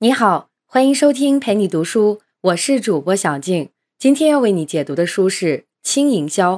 [0.00, 3.70] 你好，欢迎收听陪你读书，我是主播小静。
[3.98, 6.54] 今天要为你解读的书是《轻营销》。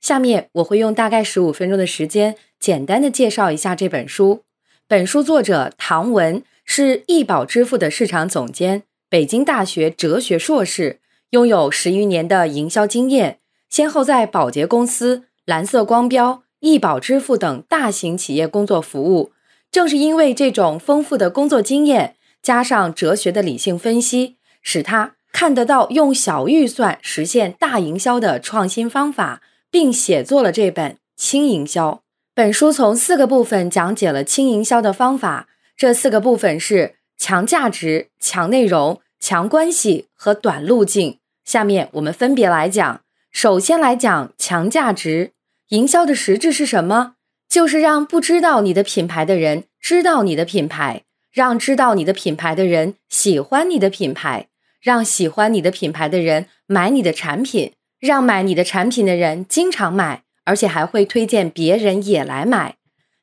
[0.00, 4.44] 下面我会用大概十五分钟的时间，简单的介绍一下这本书。
[4.86, 11.00] 本书作者唐文是易宝支付的市场总监，北京大学哲学硕士，
[11.30, 19.32] 拥有十余年的营销经验，先后在宝洁公司、蓝色光标、易宝支付等大型企业工作服务。
[19.72, 22.14] 正是因为这种丰富的工作经验。
[22.44, 31.90] 加上哲学的理性分析，使他看得到用小预算实现大营销的创新方法，并写作了这本《轻营销》。
[32.34, 41.18] 本书从四个部分讲解了轻营销的方法，这四个部分是强价值、强内容、强关系和短路径。
[41.46, 43.00] 下面我们分别来讲。
[43.32, 45.32] 首先来讲强价值。
[45.70, 47.14] 营销的实质是什么？
[47.48, 51.04] 就是让不知道你的品牌的人知道你的品牌。
[51.34, 54.46] 让知道你的品牌的人喜欢你的品牌，
[54.80, 62.76] 让喜欢你的品牌的人买你的产品，让买你的产品的人经常买，而且还会推荐别人也来买。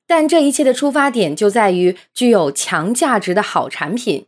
[0.06, 4.26] 但这一切的出发点就在于具有强价值的好产品。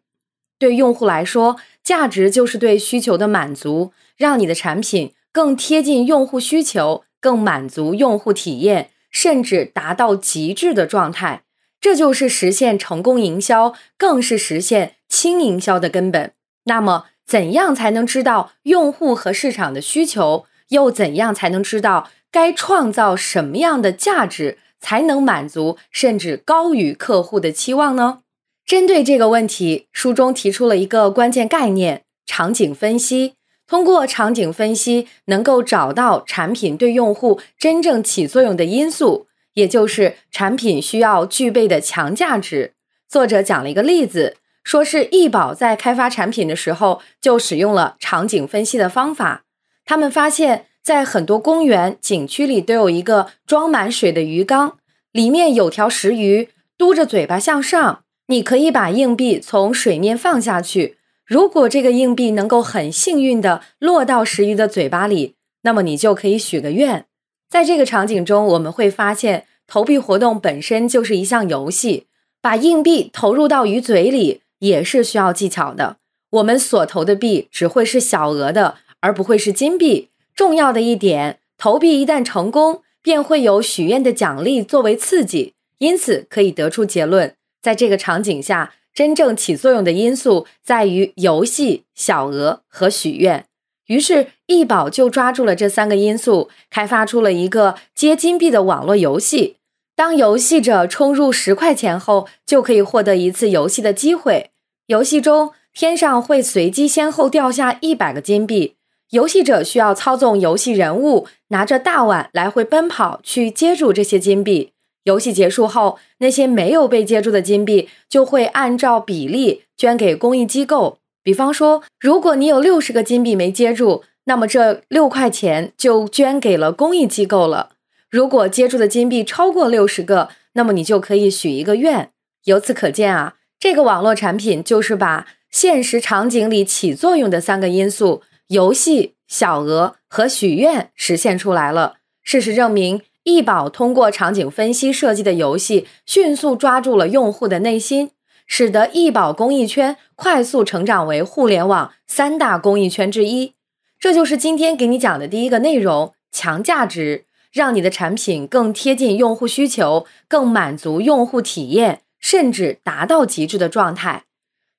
[0.57, 11.41] 对用户来说，价值就是对需求的满足，让你的产品更贴近用户需求，更满足用户体验，甚至达到极致的状态。
[11.83, 16.31] 这就是实现成功营销，更是实现轻营销的根本。
[16.63, 20.45] 那么，怎样才能知道用户和市场的需求？
[20.69, 28.19] 又怎样才能知道该创造什么样的价值，才能满足甚至高于客户的期望呢？
[28.65, 33.33] 针对这个问题，书中提出了一个关键概念：场景分析。
[33.67, 39.27] 通过场景分析，能够找到产品对用户真正起作用的因素。
[39.53, 42.73] 也就是产品需要具备的强价值。
[43.09, 49.43] 作者讲了一个例子，说是易宝在开发产品的时候就使用了场景分析的方法。
[49.85, 54.77] 他们发现，在很多公园、景区里都有一个装满水的鱼缸，
[55.11, 58.03] 里面有条石鱼嘟着嘴巴向上。
[58.27, 67.05] 你可以把硬币从水面放下去，如果这个硬币能够很幸运的落到石鱼的嘴巴里，那么你就可以许个愿。
[67.53, 72.07] 在这个场景中，我们会发现投币活动本身就是一项游戏，
[72.41, 75.97] 把硬币投入到鱼嘴里也是需要技巧的。
[76.31, 80.09] 我们所投的币只会是小额的，而不会是金币。
[80.35, 85.53] 重要的一点，投币一旦成功，便会有许愿的奖励作为刺激。
[85.77, 93.45] 因此，可以得出结论，在这个场景下，真正起作用的因素在于游戏、小额和许愿。
[93.87, 99.57] 于是，易宝就抓住了这三个因素，开发出了一个接金币的网络游戏。
[99.95, 104.51] 当游戏者充入十块钱后，就可以获得一次游戏的机会。
[104.87, 108.75] 游戏中，天上会随机先后掉下一百个金币，
[109.11, 114.71] 游戏者需要操纵游戏人物，拿着大碗来回奔跑去接住这些金币。
[115.03, 120.99] 游戏结束后，那些没有被接住的金币就会按照比例捐给公益机构。
[121.23, 127.71] 比方说，如果你有六十个金币没接住，那么这六块钱就捐给了公益机构了。
[128.09, 132.11] 如果接住的金币超过六十个，那么你就可以许一个愿。
[132.45, 141.95] 由此可见啊，这个网络产品就是把现实场景里起作用的三个因素——游戏、小额和许愿——实现出来了。
[142.21, 148.11] 事实证明，易宝通过场景分析设计的游戏，迅速抓住了用户的内心。
[148.47, 153.53] 使得易宝公益圈快速成长为互联网三大公益圈之一。
[153.99, 164.23] 这就是今天给你讲的第一个内容：强价值，让你的产品更贴近用户需求，更满足用户体验，甚至达到极致的状态。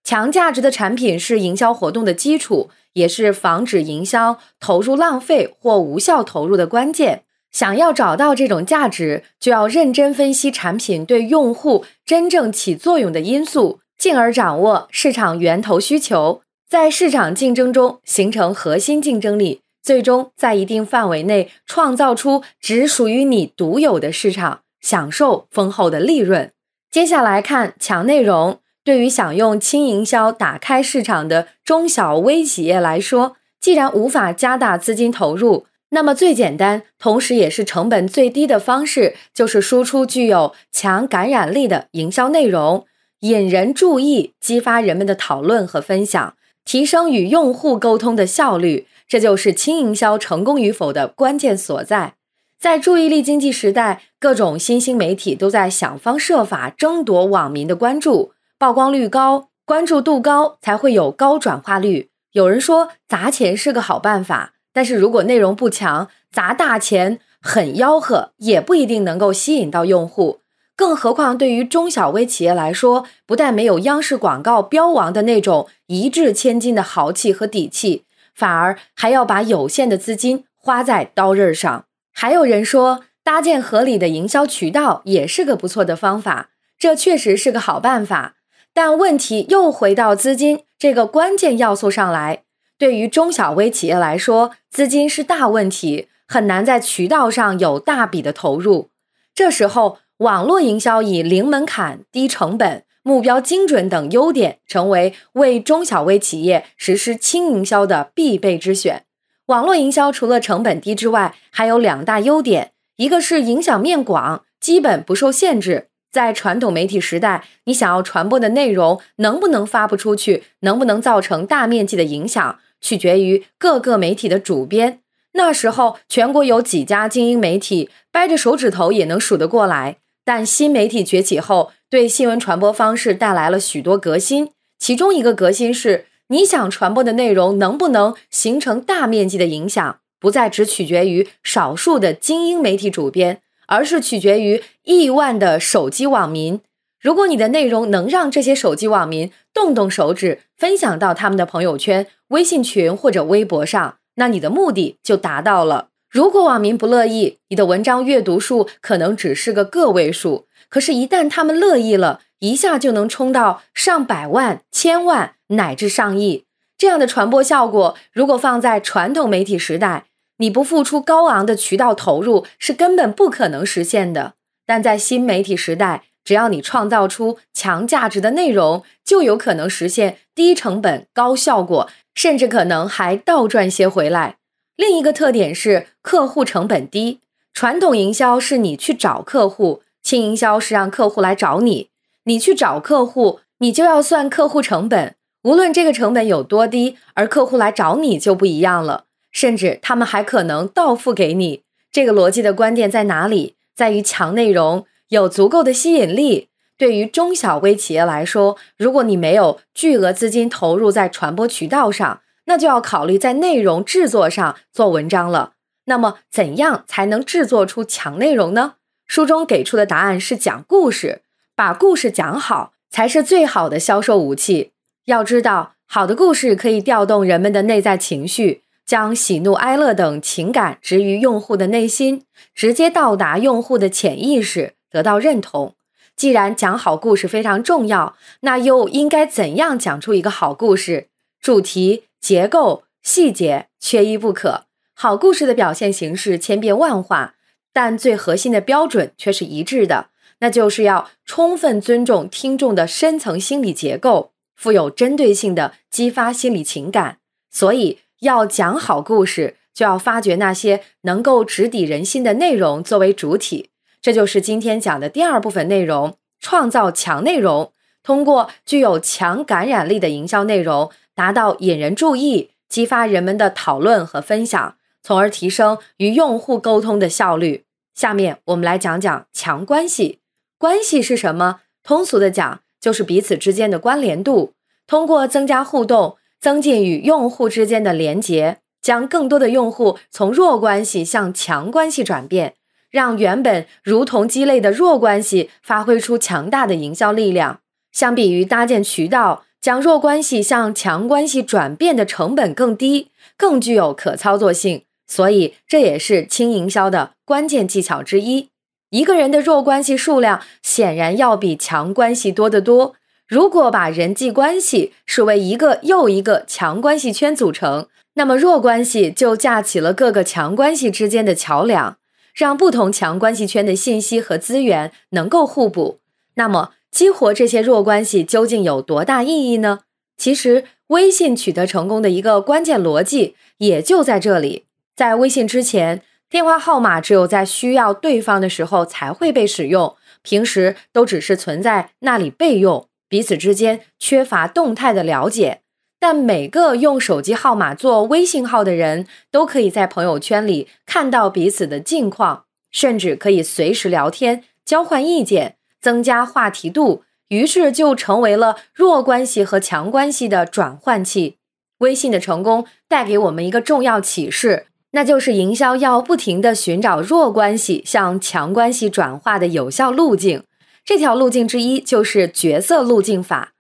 [0.03, 7.25] 强价值的产品是营销活动的基础，也是防止营销投入浪费或无效投入的关键。
[7.55, 26.51] 想要找到这种价值，就要认真分析产品对用户真正起作用的因素，进而掌握市场源头需求，在市场竞争中形成核心竞争力，最终在一定范围内创造出只属于你独有的市场，享受丰厚的利润。
[26.91, 35.67] 接下来看强内容，对于想用轻营销打开市场的中小微企业来说，既然无法加大资金投入。
[35.95, 42.85] 那么最简单，同时也是成本最低的方式，就是输出具有强感染力的营销内容，
[43.21, 48.89] 引人注意，激发人们的讨论和分享，提升与用户沟通的效率。
[49.07, 52.15] 这就是轻营销成功与否的关键所在。
[52.59, 62.09] 在注意力经济时代，各种新兴媒体都在想方设法争夺网民的关注，曝光率高，关注度高才会有高转化率。
[62.33, 70.41] 有人说砸钱是个好办法，但是如果内容不强，砸大钱很吆喝，也不一定能够吸引到用户。
[70.77, 78.03] 更何况对于中小微企业来说，不但没有央视广告标王的那种一掷千金的豪气和底气，
[78.35, 81.85] 反而还要把有限的资金花在刀刃上。
[82.13, 88.35] 还有人说，搭建合理的营销渠道也是个不错的方法，这确实是个好办法。
[88.73, 92.43] 但问题又回到资金这个关键要素上来。
[92.85, 98.91] 对于中小微企业来说，资金是大问题，很难在渠道上有大笔的投入。
[99.35, 109.05] 这时候，网络营销以零门槛、低成本、目标精准等优点，成为为中小微企业实施轻营销的必备之选。
[109.47, 115.89] 网络营销除了成本低之外，还有两大优点：一个是影响面广，基本不受限制。
[116.13, 125.01] 在传统媒体时代，你想要传播的内容能不能发布出去，能不能造成大面积的影响，取决于各个媒体的主编。
[125.33, 129.97] 那时候，全国有几家精英媒体，掰着手指头也能数得过来。
[130.25, 134.51] 但新媒体崛起后，对新闻传播方式带来了许多革新。
[134.79, 143.41] 其中一个革新是，你想传播的内容能不能形成大面积的影响，不再只取决于少数的精英媒体主编。
[143.67, 146.61] 而是取决于亿万的手机网民。
[147.05, 155.89] 如果你的内容能让这些手机网民动动手指分享到他们的朋友圈、微信群或者微博上，那你的目的就达到了。
[156.09, 160.47] 如果网民不乐意，你的文章阅读数可能只是个个位数。
[160.71, 166.47] 可是，一旦他们乐意了，一下就能冲到上百万、千万乃至上亿。
[166.79, 170.07] 这样的传播效果，如果放在传统媒体时代，
[170.39, 174.33] 你不付出高昂的渠道投入是根本不可能实现的，
[174.65, 184.37] 但在新媒体时代，只要你创造出强价值的内容，就有可能实现低成本高效果，甚至可能还倒赚些回来。
[184.75, 187.21] 另一个特点是客户成本低。
[187.53, 191.91] 传统营销是你去找客户，轻营销是让客户来找你。
[192.25, 199.05] 你去找客户，你就要算客户成本，无论这个成本有多低，而客户来找你就不一样了。
[199.31, 201.63] 甚至他们还可能倒付给你。
[201.93, 203.55] 这个逻辑的关键在哪里？
[203.77, 206.49] 在于强内容，有足够的吸引力。
[206.77, 215.53] 对于中小微企业来说，如果你没有巨额资金投入在传播渠道上，那就要考虑在内容制作上做文章了。
[215.85, 218.75] 那么，怎样才能制作出强内容呢？
[219.07, 221.23] 书中给出的答案是讲故事，
[221.55, 224.73] 把故事讲好才是最好的销售武器。
[225.05, 228.63] 要知道，好的故事可以调动人们的内在情绪。
[228.87, 232.25] 将喜怒哀乐等情感植于用户的内心，
[232.55, 235.75] 直接到达用户的潜意识，得到认同。
[236.15, 241.09] 既然讲好故事非常重要，那又应该怎样讲出一个好故事？
[241.41, 244.67] 主题、结构、细节缺一不可。
[244.95, 247.35] 好故事的表现形式千变万化，
[247.73, 257.19] 但最核心的标准却是一致的，那就是要充分尊重听众的深层心理结构，富有针对性的激发心理情感。
[257.51, 257.99] 所以。
[258.21, 263.69] 要讲好故事，就要发掘那些能够直抵人心的内容作为主体。
[264.05, 277.65] 这就是今天讲的第二部分内容：创造强内容，通过具有强感染力的营销内容，达到引人注意、激发人们的讨论和分享，从而提升与用户沟通的效率。
[277.95, 280.19] 下面我们来讲讲强关系。
[280.59, 281.61] 关系是什么？
[281.83, 284.53] 通俗的讲，就是彼此之间的关联度。
[284.87, 286.19] 通过增加互动。
[286.39, 292.57] 增进与用户之间的连结，将更多的用户从弱关系向强关系转变，
[292.95, 297.59] 让原本如同鸡肋的弱关系发挥出强大的营销力量。
[297.91, 304.83] 相比于搭建渠道，将弱关系向强关系转变的成本更低，更具有可操作性。
[305.09, 308.51] 所以，这也是轻营销的关键技巧之一。
[308.91, 312.95] 一个人的弱关系数量显然要比强关系多得多。
[313.27, 321.97] 如果把人际关系视为一个又一个强关系圈组成，那么弱关系就架起了各个强关系之间的桥梁，
[322.35, 326.01] 让不同强关系圈的信息和资源能够互补。
[326.35, 329.81] 那么，激活这些弱关系究竟有多大意义呢？
[330.17, 334.65] 其实，微信取得成功的一个关键逻辑也就在这里。
[334.95, 342.89] 在微信之前，电话号码只有在需要对方的时候才会被使用，平时都只是存在那里备用。
[343.09, 345.61] 彼此之间缺乏动态的了解，
[346.07, 361.39] 但每个用手机号码做微信号的人都可以在朋友圈里看到彼此的近况，甚至可以随时聊天、交换意见、增加话题度，于是就成为了弱关系和强关系的转换器。
[361.79, 370.43] 微信的成功带给我们一个重要启示，那就是营销要不停地寻找弱关系向强关系转化的有效路径。
[370.85, 373.54] 这条路径之一就是角色路径法，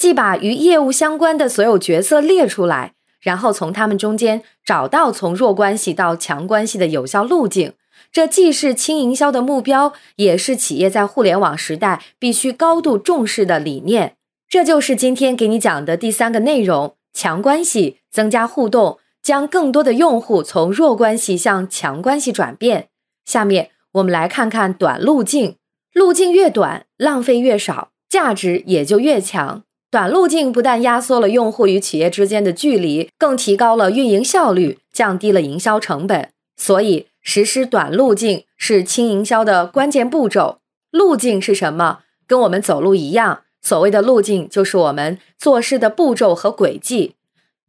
[0.00, 7.74] 即把与业务相关的所有角色列出来，然后从他们中间找到从弱关系到强关系的有效路径。
[8.10, 14.16] 这既是轻营销的目标，也是企业在互联网时代必须高度重视的理念。
[14.48, 22.88] 这就是今天给你讲的第三个内容：强关系，增加互动，将更多的用户从弱关系向强关系转变。
[23.26, 25.56] 下面我们来看看短路径。
[25.92, 29.64] 路径越短，浪费越少，价值也就越强。
[29.90, 36.30] 短路径不但压缩了用户与企业之间的距离，更提高了运营效率，降低了营销成本。
[36.56, 37.06] 所以。
[37.22, 40.60] 实施短路径是轻营销的关键步骤。
[40.90, 41.98] 路径是什么？
[42.26, 43.42] 跟我们走路一样。
[43.60, 47.16] 所谓的路径，就是我们做事的步骤和轨迹。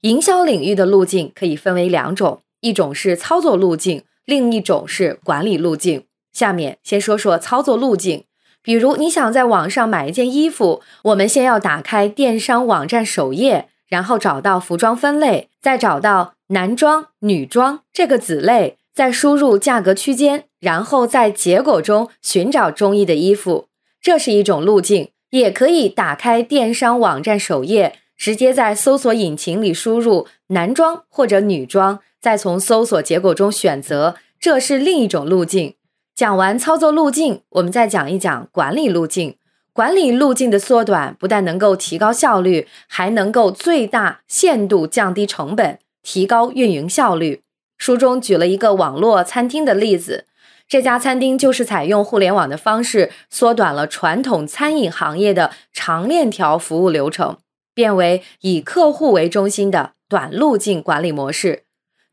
[0.04, 6.06] 营销领域的路径可以分为两种，一种是操作路径，另一种是管理路径。
[6.32, 8.24] 下面先说说操作路径。
[8.63, 18.77] 比如，你想在网上买一件衣服，我们先要打开电商网站首页，然后找到服装分类，再找到男装、女装这个子类。
[18.94, 23.70] 再输入价格区间，然后在结果中寻找中意的衣服，
[24.01, 25.10] 这是一种路径。
[25.30, 35.75] 也可以打开电商网站首页，直接在搜索引擎里输入男装或者女装，再从搜索结果中选择，这是另一种路径。
[36.15, 39.36] 讲完操作路径，我们再讲一讲管理路径。
[39.74, 47.41] 管理路径的缩短，不但能够提高效率，还能够最大限度降低成本，提高运营效率。
[47.77, 50.25] 书中举了一个网络餐厅的例子，
[50.68, 57.38] 这家餐厅就是采用互联网的方式，缩短了传统餐饮行业的长链条服务流程，
[57.74, 61.63] 变为以客户为中心的短路径管理模式。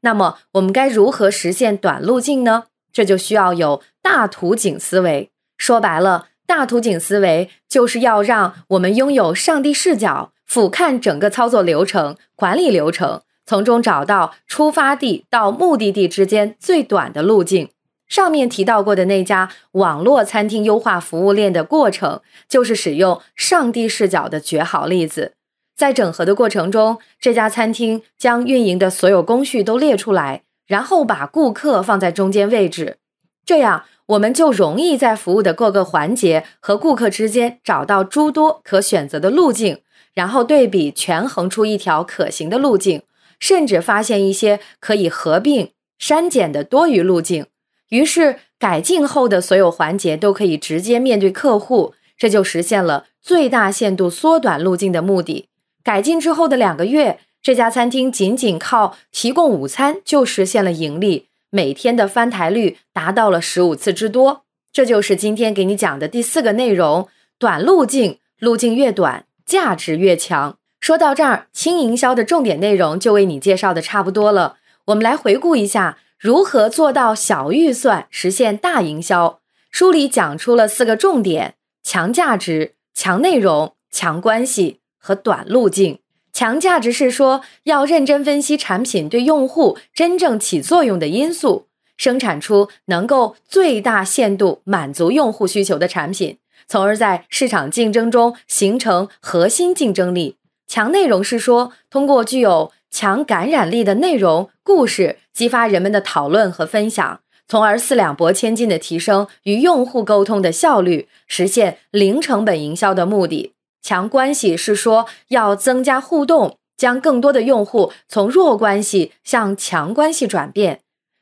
[0.02, 2.66] 那么，我们该如何实现短路径呢？
[2.92, 5.30] 这就需要有大图景思维。
[5.56, 13.22] 说白了，大图景思维就是要让我们拥有上帝视角，俯瞰整个操作流程、管理流程。
[13.44, 17.70] 从中找到出发地到目的地之间最短的路径。
[18.06, 25.34] 上面提到过的那家网络餐厅优化服务链的过程，就是使用上帝视角的绝好例子。
[25.76, 32.98] 在整合的过程中，这家餐厅将运营的所有工序都列出来，然后把顾客放在中间位置，
[33.44, 39.80] 这样我们就容易在服务的各个环节和顾客之间找到诸多可选择的路径，
[40.14, 43.02] 然后对比权衡出一条可行的路径。
[43.40, 47.46] 甚至发现一些可以合并删减的多余路径，
[47.90, 55.48] 于是改进后的所有环节都可以直接面对客户，这就实现了最大限度缩短路径的目的。
[55.84, 64.44] 改进之后的两个月，这家餐厅仅仅靠提供午餐就实现了盈利，每天的翻台率达到了十五次之多。
[64.72, 70.58] 这就是今天给你讲的第四个内容：短路径，路径越短，价值越强。
[70.80, 74.58] 说到这儿，轻营销的重点内容就为你介绍的差不多了。
[74.86, 79.40] 我们来回顾一下如何做到小预算实现大营销。
[79.70, 85.98] 书里讲出了四个重点：强价值、强内容、强关系和短路径。
[86.38, 91.66] 强价值是说要认真分析产品对用户真正起作用的因素，
[91.96, 100.36] 生产出能够最大限度满足用户需求的产品，从而在市场竞争中形成核心竞争力。
[100.68, 107.18] 强内容是说，通过具有强感染力的内容故事，激发人们的讨论和分享，
[107.48, 113.54] 从而四两拨千斤的提升与用户沟通的效率，实现零成本营销的目的。
[113.88, 120.80] 强关系是说，要增加互动，将更多的用户从弱关系向强关系转变，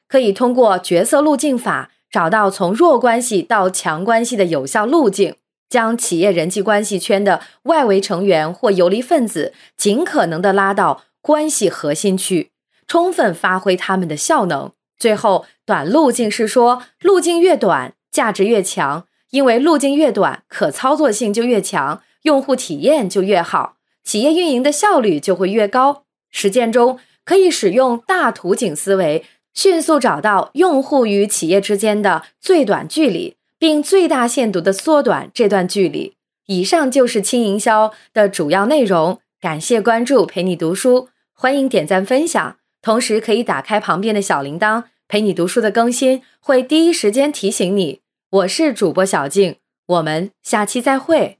[0.08, 5.36] 可以通过角色路径法找到从弱关系到强关系的有效路径。
[5.68, 12.50] 将企业人际关系圈的外围成员或游离分子尽可能的拉到关系核心区，
[12.88, 14.72] 充分发挥他们的效能。
[14.98, 26.04] 最后，短路径是说，路径越短，价值越强，因为路径越短，可操作性就越强，用户体验就越好，企业运营的效率就会越高。
[26.30, 33.36] 实践中可以使用大图景思维，迅速找到用户与企业之间的最短距离。
[33.58, 36.14] 并最大限度的缩短这段距离。
[36.46, 39.20] 以上就是轻营销的主要内容。
[39.40, 48.00] 感谢关注，陪你读书，欢迎点赞分享，同时可以打开旁边的小铃铛，陪你读书的更新会第一时间提醒你。
[48.28, 49.56] 我是主播小静，
[49.86, 51.38] 我们下期再会。